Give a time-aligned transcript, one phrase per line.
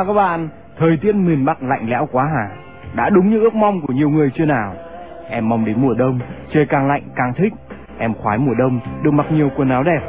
[0.00, 0.48] nào các bạn?
[0.78, 2.48] Thời tiết miền Bắc lạnh lẽo quá hả?
[2.96, 4.74] Đã đúng như ước mong của nhiều người chưa nào?
[5.30, 6.18] Em mong đến mùa đông,
[6.52, 7.52] trời càng lạnh càng thích.
[7.98, 10.00] Em khoái mùa đông, được mặc nhiều quần áo đẹp.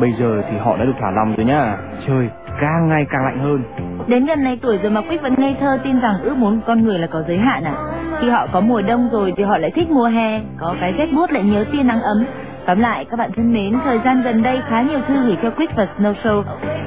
[0.00, 1.76] Bây giờ thì họ đã được thả lòng rồi nhá.
[2.06, 2.28] Trời
[2.60, 3.62] càng ngày càng lạnh hơn.
[4.06, 6.82] Đến gần này tuổi rồi mà Quýt vẫn ngây thơ tin rằng ước muốn con
[6.82, 7.74] người là có giới hạn à?
[8.20, 11.06] Khi họ có mùa đông rồi thì họ lại thích mùa hè, có cái rét
[11.16, 12.24] buốt lại nhớ tia nắng ấm.
[12.66, 15.50] Tóm lại các bạn thân mến, thời gian gần đây khá nhiều thư gửi cho
[15.50, 16.42] Quýt và Snow Show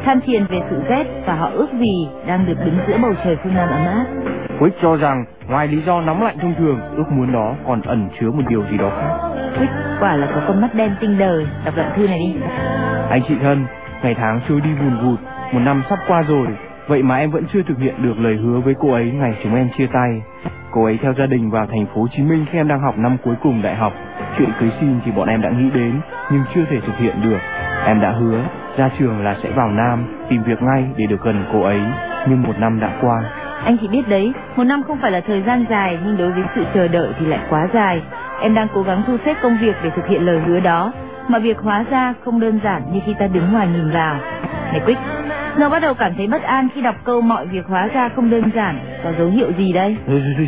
[0.05, 3.37] than phiền về sự rét và họ ước gì đang được đứng giữa bầu trời
[3.43, 4.05] phương Nam ấm áp.
[4.59, 8.09] Quýt cho rằng ngoài lý do nóng lạnh thông thường, ước muốn đó còn ẩn
[8.19, 9.29] chứa một điều gì đó khác.
[9.57, 12.35] Quýt quả là có con mắt đen tinh đời, đọc đoạn thư này đi.
[13.09, 13.65] Anh chị thân,
[14.03, 15.19] ngày tháng trôi đi vùn vụt,
[15.51, 16.47] một năm sắp qua rồi,
[16.87, 19.55] vậy mà em vẫn chưa thực hiện được lời hứa với cô ấy ngày chúng
[19.55, 20.21] em chia tay.
[20.73, 22.97] Cô ấy theo gia đình vào thành phố Hồ Chí Minh khi em đang học
[22.97, 23.93] năm cuối cùng đại học.
[24.38, 27.39] Chuyện cưới xin thì bọn em đã nghĩ đến nhưng chưa thể thực hiện được.
[27.85, 28.41] Em đã hứa
[28.77, 31.81] ra trường là sẽ vào Nam tìm việc ngay để được gần cô ấy,
[32.30, 33.23] nhưng một năm đã qua.
[33.65, 36.43] Anh chỉ biết đấy, một năm không phải là thời gian dài nhưng đối với
[36.55, 38.02] sự chờ đợi thì lại quá dài.
[38.41, 40.91] Em đang cố gắng thu xếp công việc để thực hiện lời hứa đó,
[41.27, 44.15] mà việc hóa ra không đơn giản như khi ta đứng ngoài nhìn vào.
[44.71, 45.02] Này Quick,
[45.55, 48.29] Snow bắt đầu cảm thấy bất an khi đọc câu mọi việc hóa ra không
[48.29, 48.79] đơn giản.
[49.03, 49.95] Có dấu hiệu gì đây?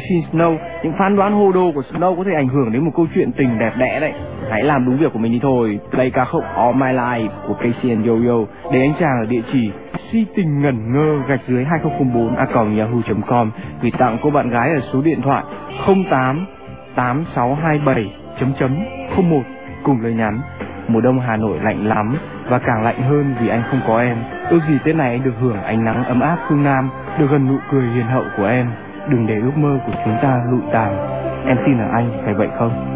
[0.09, 2.91] Xin Snow, những phán đoán hồ đồ của Snow có thể ảnh hưởng đến một
[2.95, 4.13] câu chuyện tình đẹp đẽ đấy.
[4.51, 5.79] Hãy làm đúng việc của mình đi thôi.
[5.91, 9.41] Play ca khúc All My Life của Casey and Yo-Yo để anh chàng ở địa
[9.51, 9.71] chỉ
[10.11, 14.81] si tình ngẩn ngơ gạch dưới 2004 a yahoo.com gửi tặng cô bạn gái ở
[14.93, 15.43] số điện thoại
[16.09, 16.45] 08
[16.95, 18.75] 8627 chấm chấm
[19.17, 19.41] 01
[19.83, 20.39] cùng lời nhắn
[20.87, 22.17] mùa đông Hà Nội lạnh lắm
[22.49, 24.17] và càng lạnh hơn vì anh không có em.
[24.49, 27.47] Ước gì Tết này anh được hưởng ánh nắng ấm áp phương Nam, được gần
[27.47, 28.67] nụ cười hiền hậu của em.
[29.09, 30.97] Đừng để ước mơ của chúng ta lụi tàn.
[31.47, 32.94] Em tin là anh phải vậy không?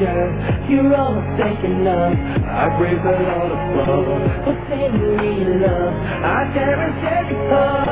[0.00, 2.12] You're all I'm thinking of
[2.48, 5.94] I breathe it all above But say me love
[6.24, 7.84] I never said before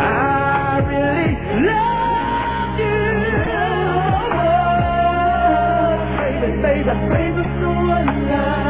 [0.00, 1.32] I really
[1.68, 2.96] love you
[6.16, 8.69] Baby, baby, baby, so alive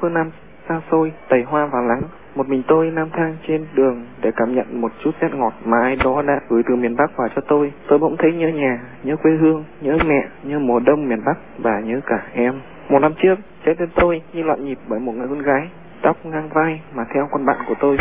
[0.00, 0.30] phương Nam
[0.68, 2.02] xa xôi, tẩy hoa và lắng.
[2.34, 5.82] Một mình tôi nam thang trên đường để cảm nhận một chút rét ngọt mà
[5.82, 7.72] ai đó đã gửi từ miền Bắc vào cho tôi.
[7.88, 11.38] Tôi bỗng thấy nhớ nhà, nhớ quê hương, nhớ mẹ, nhớ mùa đông miền Bắc
[11.58, 12.60] và nhớ cả em.
[12.88, 15.68] Một năm trước, trái tim tôi như loạn nhịp bởi một người con gái,
[16.02, 17.96] tóc ngang vai mà theo con bạn của tôi.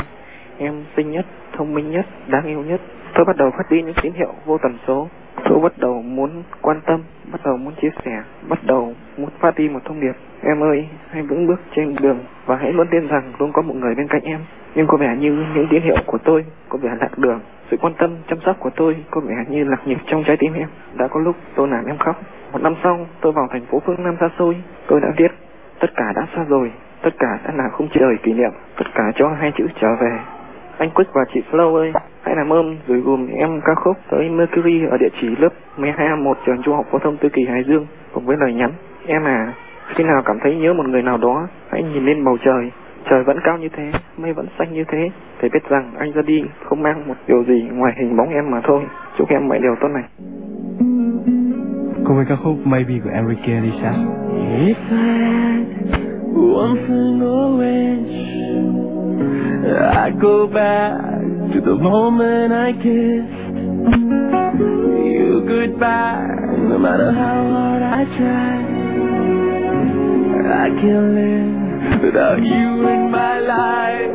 [0.57, 1.25] Em xinh nhất,
[1.57, 2.81] thông minh nhất, đáng yêu nhất.
[3.13, 5.07] Tôi bắt đầu phát đi những tín hiệu vô tần số.
[5.43, 7.01] Tôi bắt đầu muốn quan tâm,
[7.31, 10.13] bắt đầu muốn chia sẻ, bắt đầu muốn phát đi một thông điệp.
[10.41, 13.75] Em ơi, hãy vững bước trên đường và hãy luôn tin rằng luôn có một
[13.75, 14.39] người bên cạnh em.
[14.75, 17.39] Nhưng có vẻ như những tín hiệu của tôi có vẻ lạc đường.
[17.71, 20.53] Sự quan tâm, chăm sóc của tôi có vẻ như lạc nhịp trong trái tim
[20.53, 20.67] em.
[20.93, 22.21] Đã có lúc tôi làm em khóc.
[22.51, 24.55] Một năm sau, tôi vào thành phố phương Nam xa xôi.
[24.87, 25.31] Tôi đã viết,
[25.79, 26.71] tất cả đã xa rồi,
[27.01, 30.19] tất cả đã là không chờ kỷ niệm, tất cả cho hai chữ trở về.
[30.77, 31.91] Anh Quick và chị Flow ơi,
[32.21, 36.33] hãy làm ơn gửi gùm em ca khúc tới Mercury ở địa chỉ lớp 12A1
[36.45, 38.71] trường trung học phổ thông Tư Kỳ Hải Dương cùng với lời nhắn.
[39.07, 39.53] Em à,
[39.95, 42.71] khi nào cảm thấy nhớ một người nào đó, hãy nhìn lên bầu trời.
[43.09, 45.09] Trời vẫn cao như thế, mây vẫn xanh như thế,
[45.41, 48.51] để biết rằng anh ra đi không mang một điều gì ngoài hình bóng em
[48.51, 48.81] mà thôi.
[49.17, 50.03] Chúc em mọi điều tốt này.
[52.05, 53.95] Cùng với ca khúc Maybe của Enrique Iglesias.
[54.59, 55.65] If I had
[56.57, 57.05] one
[59.67, 60.93] I'd go back
[61.53, 63.45] to the moment I kissed
[65.05, 66.21] you goodbye,
[66.69, 68.55] no matter how hard I try.
[70.47, 74.11] I can't live without you in my life.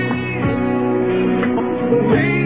[2.11, 2.40] Maybe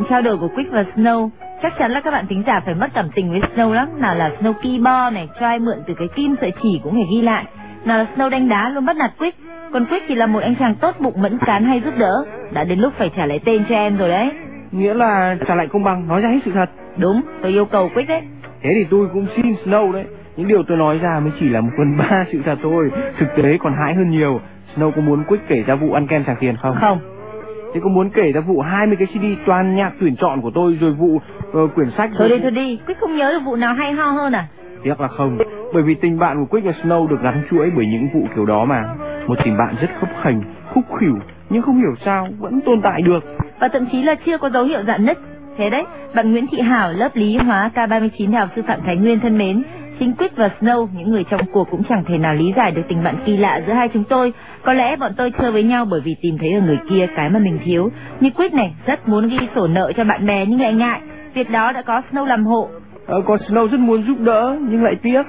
[0.00, 1.28] chuyện trao đổi của Quick và Snow,
[1.62, 3.88] chắc chắn là các bạn tính giả phải mất cảm tình với Snow lắm.
[3.98, 7.04] Nào là Snow keyboard này, cho ai mượn từ cái kim sợi chỉ cũng phải
[7.12, 7.44] ghi lại.
[7.84, 9.38] Nào là Snow đánh đá luôn bắt nạt Quick.
[9.72, 12.24] Còn Quick thì là một anh chàng tốt bụng mẫn cán hay giúp đỡ.
[12.52, 14.30] Đã đến lúc phải trả lại tên cho em rồi đấy.
[14.72, 16.70] Nghĩa là trả lại công bằng, nói ra hết sự thật.
[16.96, 18.22] Đúng, tôi yêu cầu Quick đấy.
[18.62, 20.04] Thế thì tôi cũng xin Snow đấy.
[20.36, 22.90] Những điều tôi nói ra mới chỉ là một phần ba sự thật thôi.
[23.18, 24.40] Thực tế còn hãi hơn nhiều.
[24.76, 26.76] Snow có muốn Quick kể ra vụ ăn kem trả tiền không?
[26.80, 26.98] Không,
[27.74, 30.78] Thế có muốn kể ra vụ 20 cái CD toàn nhạc tuyển chọn của tôi
[30.80, 31.20] rồi vụ
[31.52, 32.78] ờ, quyển sách thôi đi thôi đi.
[32.86, 34.46] Quick không nhớ được vụ nào hay ho hơn à?
[34.82, 35.38] Tiếc là không,
[35.74, 38.46] bởi vì tình bạn của Quick và Snow được gắn chuỗi bởi những vụ kiểu
[38.46, 38.82] đó mà.
[39.26, 40.42] Một tình bạn rất khấp khành,
[40.74, 41.18] khúc khỉu,
[41.50, 43.24] nhưng không hiểu sao vẫn tồn tại được.
[43.60, 45.18] Và thậm chí là chưa có dấu hiệu dạn nứt.
[45.56, 45.84] Thế đấy,
[46.14, 49.38] bạn Nguyễn Thị Hảo, lớp lý hóa K39 Đại học Sư phạm Thái Nguyên thân
[49.38, 49.62] mến,
[49.98, 52.82] chính Quick và Snow, những người trong cuộc cũng chẳng thể nào lý giải được
[52.88, 54.32] tình bạn kỳ lạ giữa hai chúng tôi.
[54.64, 57.30] Có lẽ bọn tôi chơi với nhau bởi vì tìm thấy ở người kia cái
[57.30, 57.90] mà mình thiếu.
[58.20, 61.00] Như Quick này, rất muốn ghi sổ nợ cho bạn bè nhưng lại ngại.
[61.34, 62.68] Việc đó đã có Snow làm hộ.
[63.06, 65.22] Ờ, còn Snow rất muốn giúp đỡ nhưng lại tiếc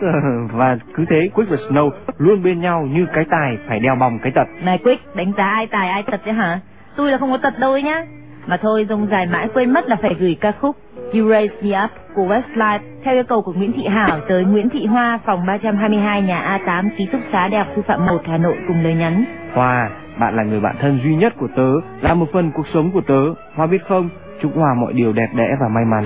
[0.53, 4.19] và cứ thế Quick và Snow luôn bên nhau như cái tài phải đeo bòng
[4.23, 4.47] cái tật.
[4.63, 6.59] Này Quick, đánh giá ai tài ai tật đấy hả?
[6.95, 8.05] Tôi là không có tật đâu ấy nhá.
[8.47, 10.75] Mà thôi, dùng dài mãi quên mất là phải gửi ca khúc
[11.13, 14.69] You Raise Me Up của Westlife theo yêu cầu của Nguyễn Thị Hảo tới Nguyễn
[14.69, 18.37] Thị Hoa, phòng 322 nhà A8, ký túc xá Đại học Sư phạm 1 Hà
[18.37, 19.25] Nội cùng lời nhắn.
[19.53, 21.71] Hoa, bạn là người bạn thân duy nhất của tớ,
[22.01, 23.33] là một phần cuộc sống của tớ.
[23.55, 24.09] Hoa biết không,
[24.41, 26.05] chúc Hoa mọi điều đẹp đẽ và may mắn.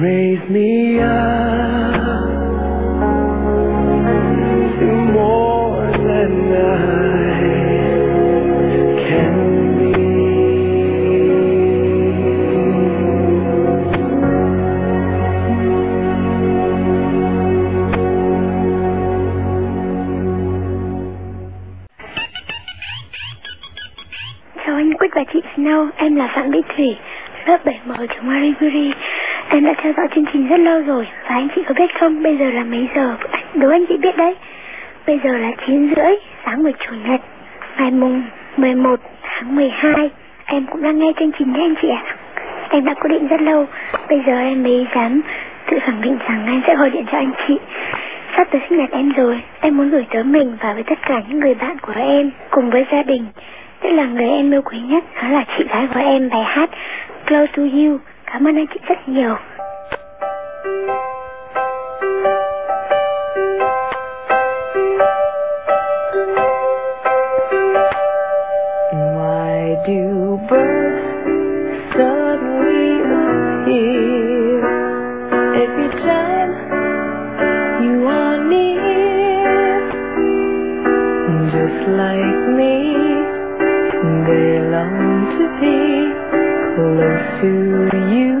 [0.00, 1.06] raise me up
[4.78, 7.48] to more than I
[9.08, 9.36] can
[24.66, 26.96] Chào anh Quýt và chị Snow, em là Phạm Bích Thủy,
[27.46, 28.92] lớp 7M trường Marie Curie.
[29.48, 32.22] Em đã theo dõi chương trình rất lâu rồi và anh chị có biết không,
[32.22, 33.16] bây giờ là mấy giờ?
[33.54, 34.36] Đố anh chị biết đấy.
[35.06, 36.12] Bây giờ là 9 rưỡi
[36.44, 37.20] sáng buổi chủ nhật,
[37.78, 38.22] ngày mùng
[38.56, 40.10] 11 tháng 12.
[40.44, 42.02] Em cũng đang nghe chương trình đấy anh chị ạ.
[42.70, 43.66] Em đã quyết định rất lâu,
[44.08, 45.20] bây giờ em mới dám
[45.70, 47.58] tự khẳng định rằng em sẽ gọi điện cho anh chị.
[48.36, 51.22] Sắp tới sinh nhật em rồi, em muốn gửi tới mình và với tất cả
[51.28, 53.24] những người bạn của em cùng với gia đình.
[53.80, 56.70] tức là người em yêu quý nhất, đó là chị gái của em bài hát
[57.26, 57.98] Close to You.
[58.26, 59.36] Cảm ơn anh chị rất nhiều.
[68.92, 71.02] Why do birds
[71.92, 72.90] suddenly
[73.22, 74.62] appear
[75.62, 76.52] every time
[77.84, 79.90] you are near?
[81.52, 82.74] Just like me,
[84.26, 85.76] they long to be
[86.76, 87.52] close to
[88.12, 88.36] you.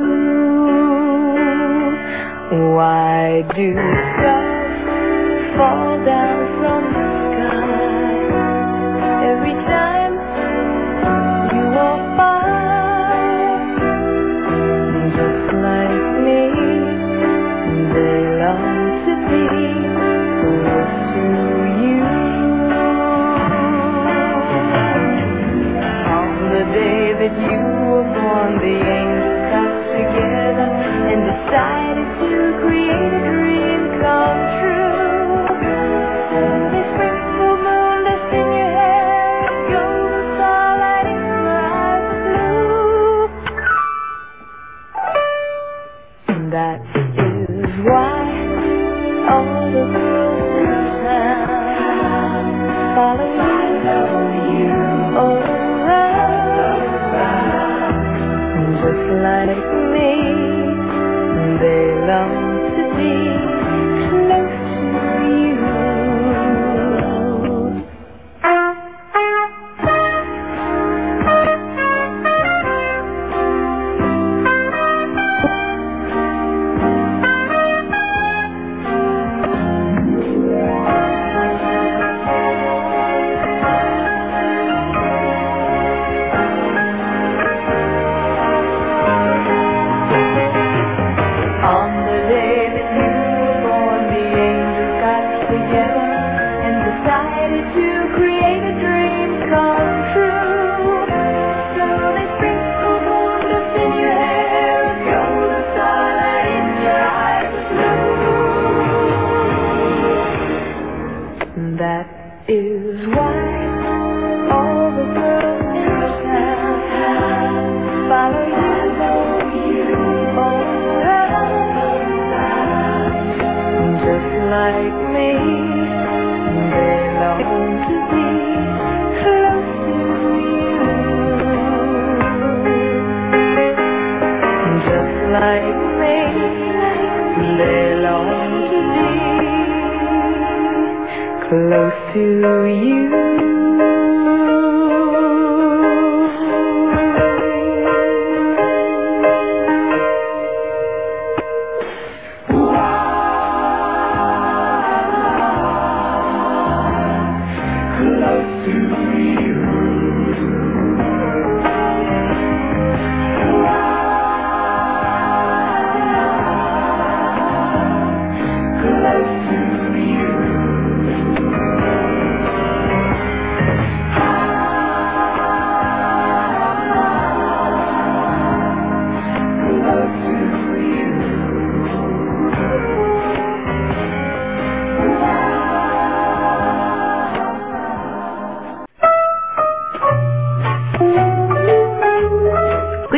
[2.76, 6.65] Why do stars fall down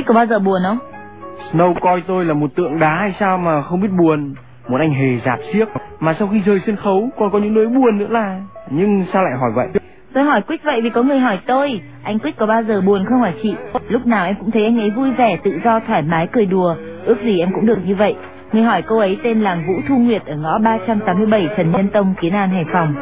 [0.08, 0.78] có bao giờ buồn không?
[1.52, 4.34] Snow coi tôi là một tượng đá hay sao mà không biết buồn?
[4.68, 5.68] Một anh hề dạp xiếc
[6.00, 8.40] Mà sau khi rời sân khấu còn có những nỗi buồn nữa là.
[8.70, 9.68] Nhưng sao lại hỏi vậy?
[10.14, 11.80] Tôi hỏi Quyết vậy vì có người hỏi tôi.
[12.02, 13.54] Anh Quyết có bao giờ buồn không hả chị?
[13.88, 16.74] Lúc nào em cũng thấy anh ấy vui vẻ, tự do, thoải mái, cười đùa.
[17.04, 18.16] Ước gì em cũng được như vậy.
[18.52, 22.14] Người hỏi cô ấy tên là Vũ Thu Nguyệt ở ngõ 387 Trần Nhân Tông,
[22.20, 22.94] Kiến An, Hải Phòng.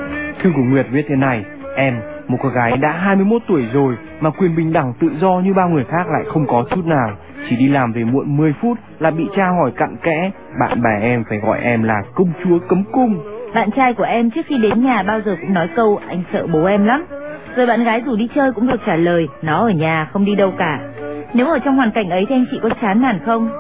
[0.43, 1.45] Thư của Nguyệt viết thế này
[1.77, 5.55] Em, một cô gái đã 21 tuổi rồi mà quyền bình đẳng tự do như
[5.55, 7.11] bao người khác lại không có chút nào.
[7.49, 11.01] Chỉ đi làm về muộn 10 phút là bị cha hỏi cặn kẽ, bạn bè
[11.03, 13.19] em phải gọi em là công chúa cấm cung.
[13.55, 16.47] Bạn trai của em trước khi đến nhà bao giờ cũng nói câu anh sợ
[16.53, 17.05] bố em lắm.
[17.57, 20.35] Rồi bạn gái dù đi chơi cũng được trả lời, nó ở nhà không đi
[20.35, 20.81] đâu cả.
[21.35, 23.51] Nếu ở trong hoàn cảnh ấy thì anh chị có chán nản không?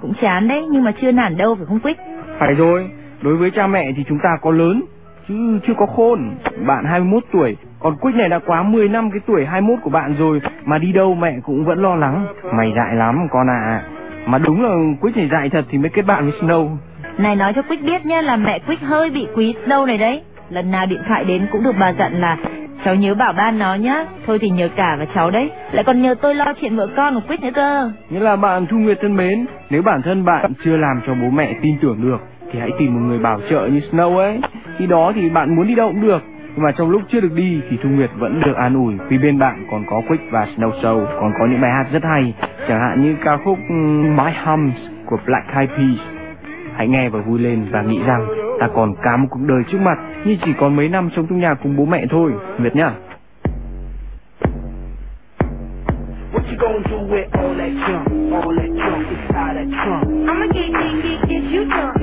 [0.00, 1.96] Cũng chán đấy, nhưng mà chưa nản đâu phải không Quýt?
[2.38, 2.90] Phải rồi,
[3.22, 4.82] đối với cha mẹ thì chúng ta có lớn,
[5.28, 6.30] chứ chưa có khôn.
[6.66, 10.14] Bạn 21 tuổi còn Quýt này đã quá 10 năm cái tuổi 21 của bạn
[10.18, 12.26] rồi Mà đi đâu mẹ cũng vẫn lo lắng.
[12.52, 13.60] Mày dại lắm con ạ.
[13.64, 13.82] À.
[14.26, 16.76] Mà đúng là Quýt này dại thật thì mới kết bạn với Snow.
[17.18, 20.22] Này nói cho Quýt biết nhá là mẹ Quýt hơi bị quý Snow này đấy.
[20.50, 22.36] Lần nào điện thoại đến cũng được bà dặn là
[22.84, 25.50] Cháu nhớ bảo ban nó nhá Thôi thì nhờ cả và cháu đấy.
[25.72, 27.90] Lại còn nhờ tôi lo chuyện vợ con của Quýt nữa cơ.
[28.10, 29.46] Như là bạn Thu Nguyệt thân mến.
[29.70, 32.18] Nếu bản thân bạn chưa làm cho bố mẹ tin tưởng được
[32.52, 34.40] Thì hãy tìm một người bảo trợ như Snow ấy.
[34.78, 36.22] Khi đó thì bạn muốn đi đâu cũng được.
[36.56, 39.38] Mà trong lúc chưa được đi thì Thu Nguyệt vẫn được an ủi vì bên
[39.38, 42.34] bạn còn có Quick và Snow Show, còn có những bài hát rất hay,
[42.68, 43.58] chẳng hạn như ca khúc
[44.16, 45.98] My Hums của Black Eyed Peas.
[46.76, 48.26] Hãy nghe và vui lên và nghĩ rằng
[48.60, 51.40] ta còn cả một cuộc đời trước mặt như chỉ còn mấy năm sống trong
[51.40, 52.90] nhà cùng bố mẹ thôi, Nguyệt nhá.
[60.26, 62.01] I'ma get, get, get, get you drunk.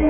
[0.00, 0.08] No,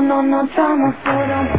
[0.00, 1.55] no, no drama, so don't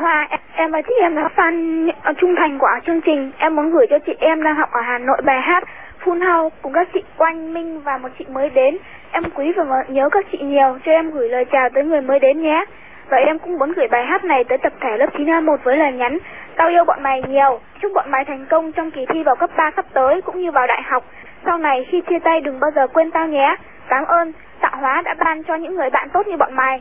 [0.00, 3.32] Hoa, em, em là chị em là fan trung thành của chương trình.
[3.38, 5.64] Em muốn gửi cho chị em đang học ở Hà Nội bài hát
[5.98, 8.76] Phun Hau cùng các chị Oanh Minh và một chị mới đến.
[9.12, 12.18] Em quý và nhớ các chị nhiều, cho em gửi lời chào tới người mới
[12.18, 12.64] đến nhé.
[13.08, 15.92] Và em cũng muốn gửi bài hát này tới tập thể lớp 9A1 với lời
[15.92, 16.18] nhắn
[16.56, 19.50] Tao yêu bọn mày nhiều, chúc bọn mày thành công trong kỳ thi vào cấp
[19.56, 21.04] 3 sắp tới cũng như vào đại học.
[21.44, 23.56] Sau này khi chia tay đừng bao giờ quên tao nhé.
[23.88, 26.80] Cảm ơn, tạo hóa đã ban cho những người bạn tốt như bọn mày.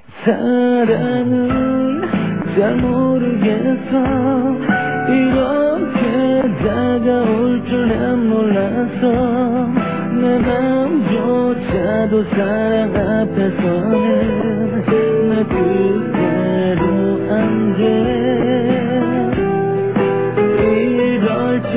[2.56, 3.92] 잘 모르겠어.
[5.10, 6.00] 이렇게
[6.64, 9.04] 다가올 줄난 몰랐어.
[10.20, 13.98] 내 맘조차도 사랑 앞에서는
[15.30, 16.84] 나 그대로
[17.34, 17.82] 안돼.
[20.62, 21.28] 이럴
[21.72, 21.74] 줄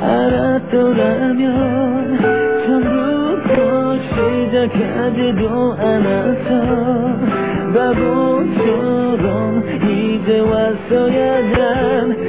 [0.00, 1.44] 알았더라면
[2.66, 3.58] 처음부터
[4.08, 5.42] 시작하지도
[5.78, 6.50] 않았어.
[7.74, 8.63] 바보처럼
[10.42, 12.23] 我走远。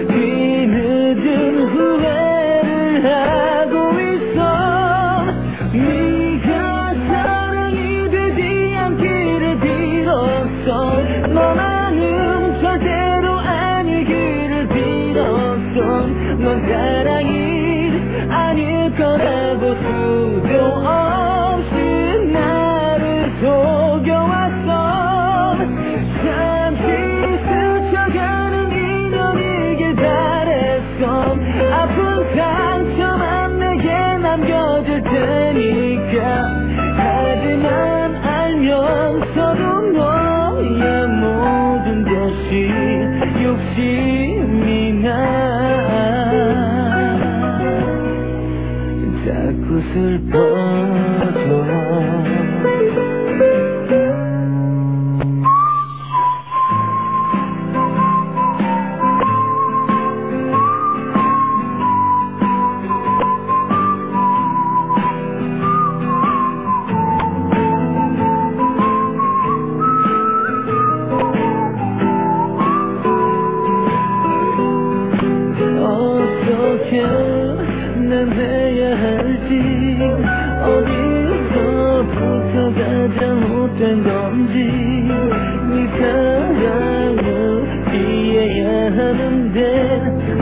[88.66, 89.60] 하는데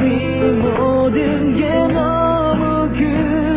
[0.02, 3.53] 네 모든 게 너무 그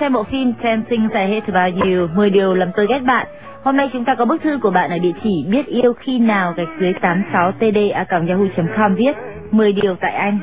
[0.00, 3.26] xem bộ phim Ten Things I Hate About You, 10 điều làm tôi ghét bạn.
[3.62, 6.18] Hôm nay chúng ta có bức thư của bạn ở địa chỉ biết yêu khi
[6.18, 9.16] nào gạch dưới 86td@yahoo.com viết
[9.50, 10.38] 10 điều tại anh.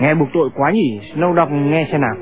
[0.00, 2.14] Nghe buộc tội quá nhỉ, Snow đọc nghe xem nào.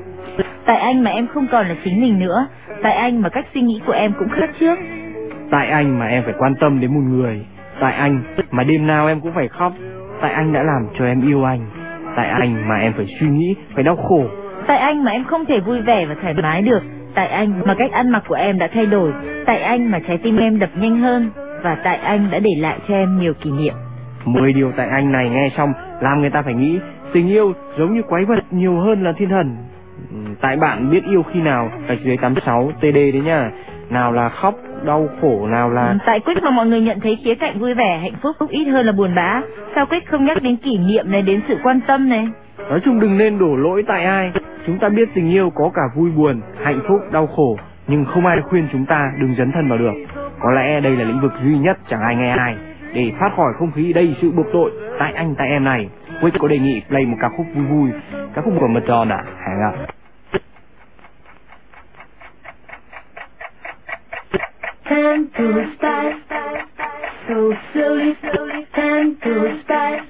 [0.65, 2.47] Tại anh mà em không còn là chính mình nữa.
[2.83, 4.79] Tại anh mà cách suy nghĩ của em cũng khác trước.
[5.51, 7.45] Tại anh mà em phải quan tâm đến một người.
[7.79, 9.73] Tại anh mà đêm nào em cũng phải khóc.
[10.21, 11.59] Tại anh đã làm cho em yêu anh.
[12.15, 14.23] Tại anh mà em phải suy nghĩ, phải đau khổ.
[14.67, 16.83] Tại anh mà em không thể vui vẻ và thoải mái được.
[17.13, 19.11] Tại anh mà cách ăn mặc của em đã thay đổi.
[19.45, 21.29] Tại anh mà trái tim em đập nhanh hơn.
[21.63, 23.73] Và tại anh đã để lại cho em nhiều kỷ niệm.
[24.25, 26.79] 10 điều tại anh này nghe xong làm người ta phải nghĩ
[27.13, 29.55] tình yêu giống như quái vật nhiều hơn là thiên thần.
[30.41, 33.51] Tại bạn biết yêu khi nào gạch dưới 86 TD đấy nhá.
[33.89, 37.35] Nào là khóc, đau khổ, nào là Tại Quyết mà mọi người nhận thấy khía
[37.35, 39.41] cạnh vui vẻ, hạnh phúc ít hơn là buồn bã.
[39.75, 42.27] Sao Quyết không nhắc đến kỷ niệm này, đến sự quan tâm này?
[42.69, 44.31] Nói chung đừng nên đổ lỗi tại ai.
[44.67, 48.25] Chúng ta biết tình yêu có cả vui buồn, hạnh phúc, đau khổ, nhưng không
[48.25, 49.93] ai khuyên chúng ta đừng dấn thân vào được.
[50.39, 52.55] Có lẽ đây là lĩnh vực duy nhất chẳng ai nghe ai.
[52.93, 55.89] Để thoát khỏi không khí đầy sự buộc tội tại anh tại em này,
[56.21, 57.89] Wick có đề nghị play một ca khúc vui vui,
[58.33, 59.71] ca khúc của Madonna, hàng ạ.
[64.89, 65.43] Time to
[65.77, 66.15] start,
[67.27, 67.35] so
[67.73, 69.31] slowly, slowly, time to
[69.63, 70.01] start,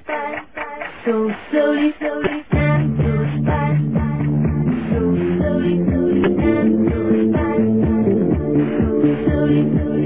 [1.06, 1.12] so
[1.50, 2.47] slowly, slowly.
[5.60, 5.88] Thank
[9.74, 9.97] you.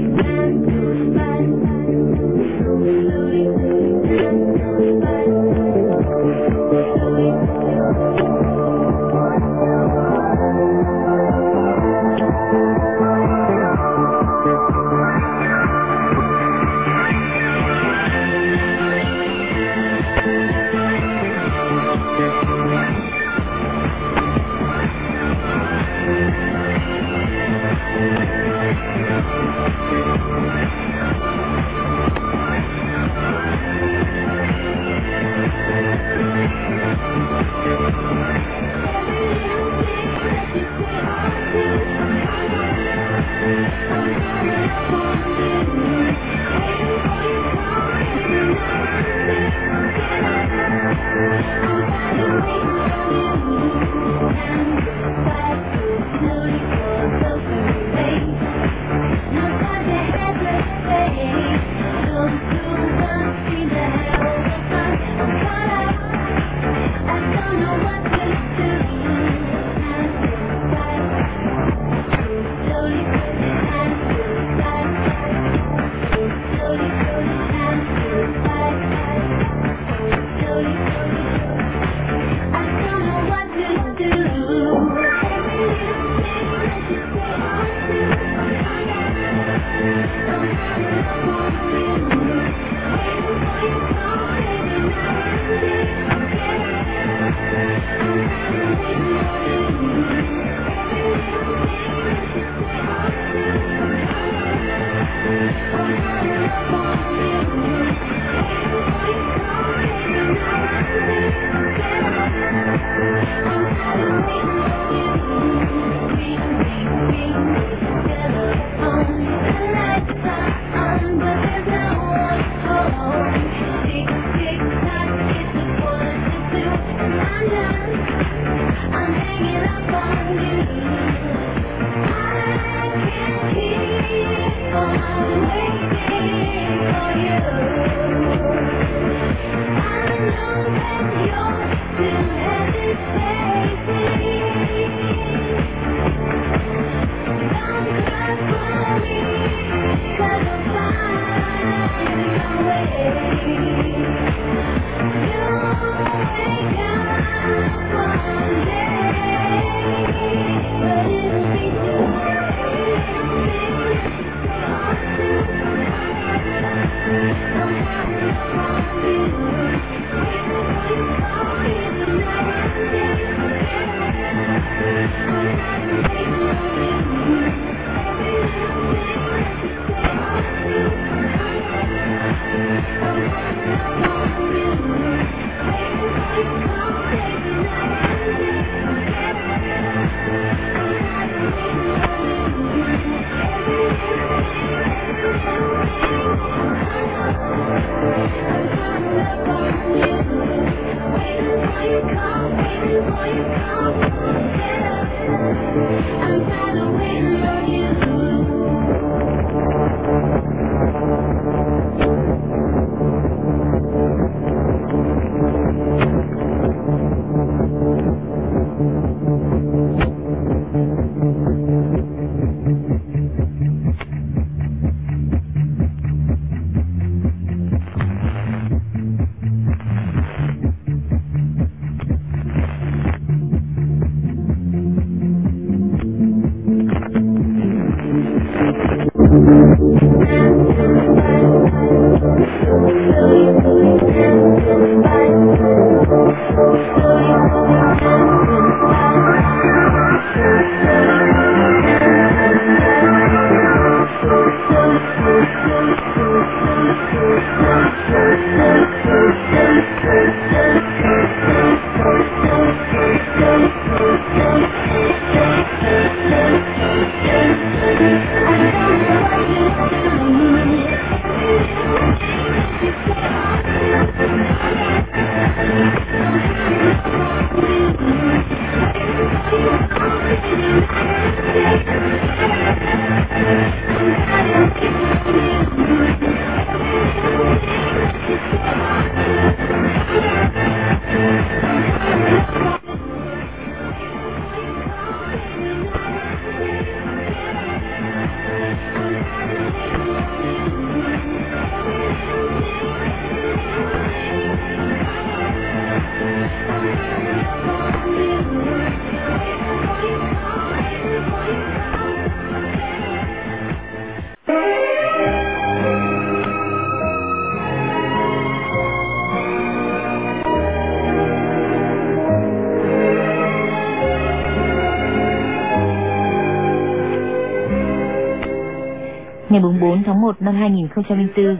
[330.23, 331.57] 1 năm 2004,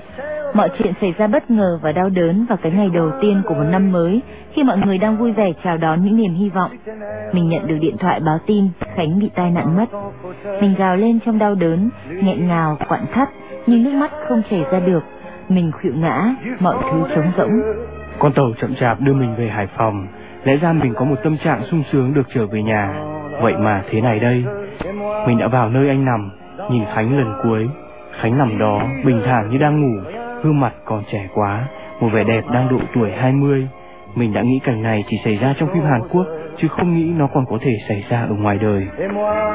[0.53, 3.53] mọi chuyện xảy ra bất ngờ và đau đớn vào cái ngày đầu tiên của
[3.53, 4.21] một năm mới
[4.53, 6.71] khi mọi người đang vui vẻ chào đón những niềm hy vọng.
[7.33, 9.85] Mình nhận được điện thoại báo tin Khánh bị tai nạn mất.
[10.61, 11.89] Mình gào lên trong đau đớn,
[12.21, 13.29] nghẹn ngào, quặn thắt,
[13.67, 15.03] nhưng nước mắt không chảy ra được.
[15.49, 17.61] Mình khuỵu ngã, mọi thứ trống rỗng.
[18.19, 20.07] Con tàu chậm chạp đưa mình về Hải Phòng.
[20.43, 22.93] Lẽ ra mình có một tâm trạng sung sướng được trở về nhà.
[23.41, 24.45] Vậy mà thế này đây.
[25.27, 26.31] Mình đã vào nơi anh nằm,
[26.71, 27.69] nhìn Khánh lần cuối.
[28.21, 30.01] Khánh nằm đó, bình thản như đang ngủ,
[30.43, 31.67] gương mặt còn trẻ quá,
[31.99, 33.67] một vẻ đẹp đang độ tuổi 20.
[34.15, 37.13] Mình đã nghĩ cảnh này chỉ xảy ra trong phim Hàn Quốc, chứ không nghĩ
[37.17, 38.87] nó còn có thể xảy ra ở ngoài đời.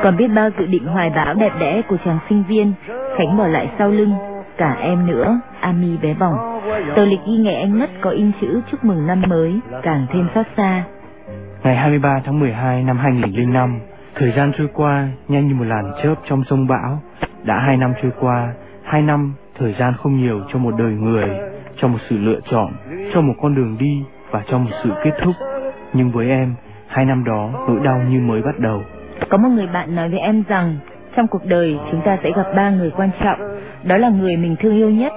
[0.03, 2.73] Còn biết bao dự định hoài bão đẹp đẽ của chàng sinh viên,
[3.17, 4.15] Khánh bỏ lại sau lưng,
[4.57, 6.61] cả em nữa, Ami bé bỏng.
[6.97, 10.29] Tờ lịch ghi ngày anh mất có in chữ chúc mừng năm mới, càng thêm
[10.35, 10.83] xót xa.
[11.63, 13.81] Ngày 23 tháng 12 năm 2005,
[14.19, 16.99] thời gian trôi qua nhanh như một làn chớp trong sông bão.
[17.43, 18.53] Đã hai năm trôi qua,
[18.83, 21.29] hai năm thời gian không nhiều cho một đời người,
[21.77, 22.73] cho một sự lựa chọn,
[23.13, 25.35] cho một con đường đi và cho một sự kết thúc.
[25.93, 26.55] Nhưng với em,
[26.87, 28.83] hai năm đó nỗi đau như mới bắt đầu.
[29.29, 30.77] Có một người bạn nói với em rằng,
[31.17, 33.39] trong cuộc đời chúng ta sẽ gặp ba người quan trọng,
[33.83, 35.13] đó là người mình thương yêu nhất,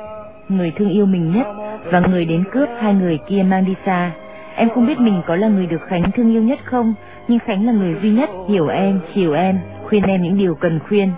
[0.50, 1.48] người thương yêu mình nhất
[1.92, 4.12] và người đến cướp hai người kia mang đi xa.
[4.56, 6.94] Em không biết mình có là người được Khánh thương yêu nhất không,
[7.28, 10.80] nhưng Khánh là người duy nhất hiểu em, chiều em, khuyên em những điều cần
[10.88, 11.12] khuyên.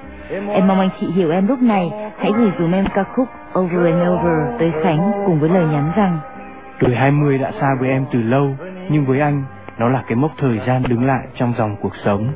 [0.54, 3.28] Em mong anh chị hiểu em lúc này, hãy gửi dùm em ca khúc
[3.60, 6.20] Over and Over tới Khánh cùng với lời nhắn rằng
[6.80, 8.56] Tuổi 20 đã xa với em từ lâu,
[8.90, 9.44] nhưng với anh,
[9.78, 12.28] nó là cái mốc thời gian đứng lại trong dòng cuộc sống.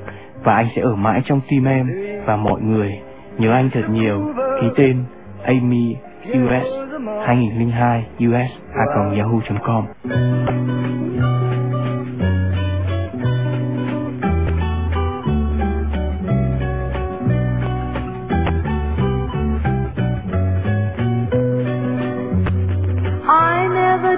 [0.43, 1.88] Và anh sẽ ở mãi trong tim em
[2.26, 2.99] và mọi người.
[3.38, 4.34] Nhớ anh thật nhiều.
[4.61, 5.03] Ký tên
[5.43, 5.95] Amy
[6.32, 6.68] US
[7.26, 8.86] 2002 US a
[9.18, 9.86] yahoo.com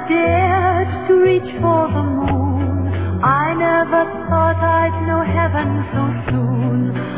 [0.07, 2.87] dared to reach for the moon.
[3.23, 6.77] I never thought I'd know heaven so soon.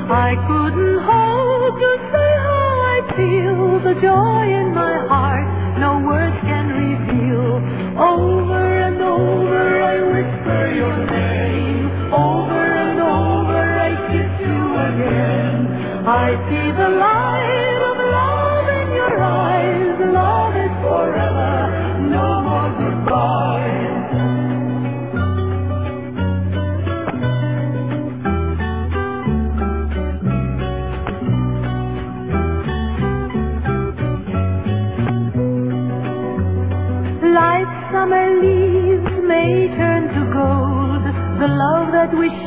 [0.10, 3.62] I couldn't hope to say how I feel.
[3.86, 5.48] The joy in my heart,
[5.80, 7.62] no words can reveal.
[8.02, 9.62] Over and over
[9.94, 12.14] I whisper your name.
[12.14, 15.58] Over and over I kiss you again.
[16.08, 17.71] I see the light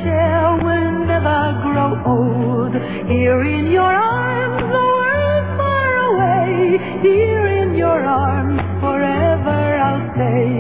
[0.03, 2.75] share will never grow old.
[3.09, 6.79] Here in your arms, the world's far away.
[7.03, 10.53] Here in your arms, forever I'll stay.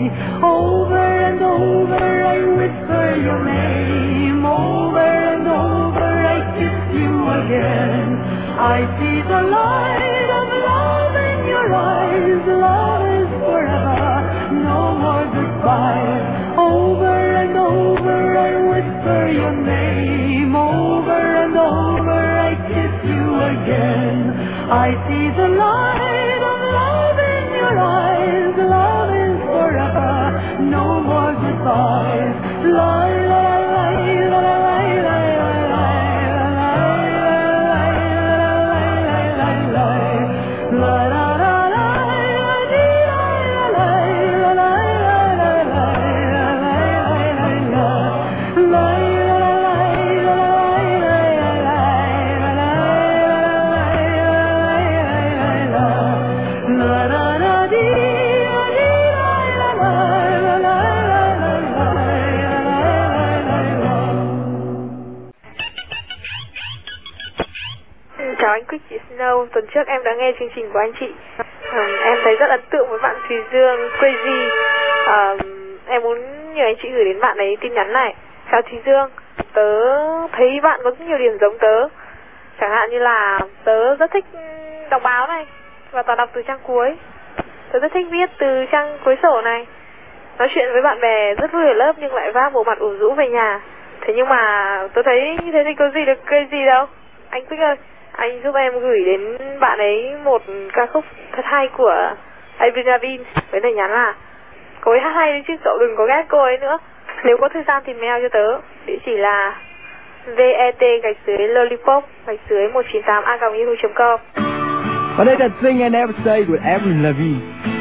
[0.44, 2.04] Over and over
[2.34, 4.44] I whisper your name.
[4.44, 8.08] Over and over I kiss you again.
[8.58, 9.93] I see the light
[19.04, 20.54] whisper your name.
[20.56, 24.30] Over and over I kiss you again.
[24.70, 26.03] I see the light
[69.44, 71.12] chị tuần trước em đã nghe chương trình của anh chị.
[71.72, 74.48] Um, Em thấy rất ấn tượng với bạn Thùy Dương, Crazy.
[75.06, 75.38] Um,
[75.86, 76.18] Em muốn
[76.54, 78.14] nhờ anh chị gửi đến bạn ấy tin nhắn này.
[78.50, 79.10] Chào Thùy Dương,
[79.52, 79.70] tớ
[80.32, 81.88] thấy bạn có nhiều điểm giống tớ.
[82.60, 84.24] Chẳng hạn như là tớ rất thích
[84.90, 85.46] đọc báo này
[85.90, 86.96] Và toàn đọc từ trang cuối.
[87.72, 89.66] Tớ rất thích viết từ trang cuối sổ này.
[90.38, 92.88] Nói chuyện với bạn bè rất vui ở lớp nhưng lại vác bộ mặt ủ
[92.98, 93.60] rũ về nhà.
[94.00, 96.86] Thế nhưng mà tớ thấy như thế thì có gì được crazy đâu.
[97.30, 97.76] Anh Quýt ơi
[98.16, 100.42] anh giúp em gửi đến bạn ấy một
[100.72, 102.14] ca khúc thật hay của
[102.58, 104.14] Avril Lavigne với lời nhắn là,
[104.80, 106.78] cô ấy hát hay đấy chứ, cậu đừng có ghét cô ấy nữa.
[107.24, 108.58] Nếu có thời gian thì mail cho tớ.
[108.86, 109.56] Địa chỉ là
[110.36, 113.38] vet gạch dưới lollipop, gạch dưới 198 a
[113.94, 114.20] com.
[115.16, 117.73] Và đây là Sing and Ever Stay with Avril Lavigne.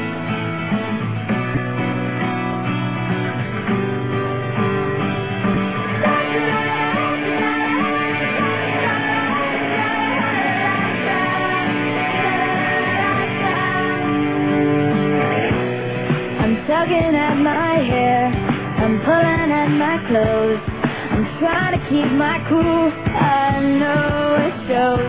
[21.44, 22.88] trying to keep my cool.
[22.88, 25.04] I know it shows.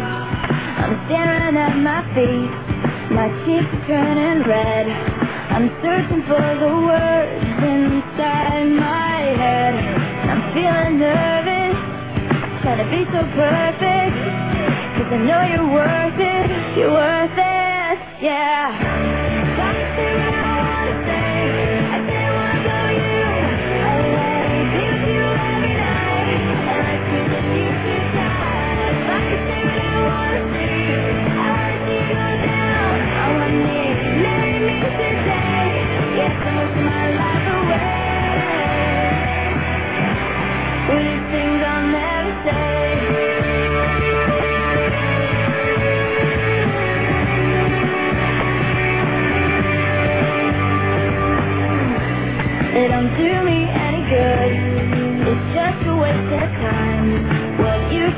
[0.83, 2.51] I'm staring at my feet.
[3.15, 4.87] My cheeks are turning red.
[5.55, 9.75] I'm searching for the words inside my head.
[10.27, 11.79] I'm feeling nervous.
[12.67, 14.19] Trying to be so perfect.
[14.99, 16.79] Cause I know you're worth it.
[16.79, 18.25] You're worth it.
[18.25, 18.94] Yeah.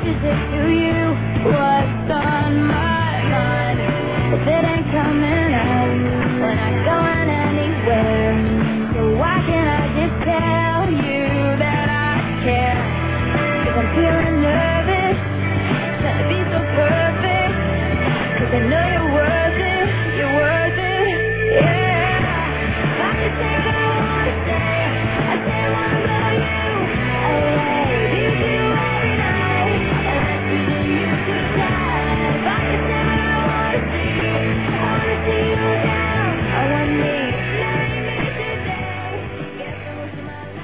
[0.07, 1.06] is it to you?